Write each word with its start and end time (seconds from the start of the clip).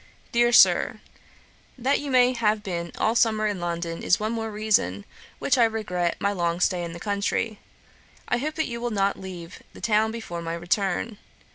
'DEAR 0.31 0.51
SIR, 0.51 0.99
'That 1.77 1.99
you 1.99 2.33
have 2.33 2.63
been 2.63 2.91
all 2.97 3.13
summer 3.13 3.45
in 3.45 3.59
London, 3.59 4.01
is 4.01 4.19
one 4.19 4.31
more 4.31 4.49
reason 4.49 5.03
for 5.03 5.07
which 5.37 5.59
I 5.59 5.63
regret 5.63 6.19
my 6.19 6.31
long 6.31 6.59
stay 6.59 6.83
in 6.83 6.93
the 6.93 6.99
country. 6.99 7.59
I 8.27 8.37
hope 8.39 8.55
that 8.55 8.65
you 8.67 8.81
will 8.81 8.89
not 8.89 9.19
leave 9.21 9.61
the 9.73 9.79
town 9.79 10.11
before 10.11 10.41
my 10.41 10.55
return. 10.55 11.19